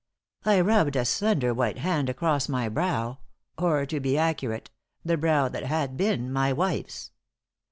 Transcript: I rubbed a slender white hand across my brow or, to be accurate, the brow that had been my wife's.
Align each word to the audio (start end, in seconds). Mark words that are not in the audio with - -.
I 0.45 0.59
rubbed 0.61 0.95
a 0.95 1.05
slender 1.05 1.53
white 1.53 1.77
hand 1.77 2.09
across 2.09 2.49
my 2.49 2.67
brow 2.69 3.19
or, 3.55 3.85
to 3.85 3.99
be 3.99 4.17
accurate, 4.17 4.71
the 5.05 5.15
brow 5.15 5.47
that 5.49 5.65
had 5.65 5.95
been 5.95 6.33
my 6.33 6.51
wife's. 6.51 7.11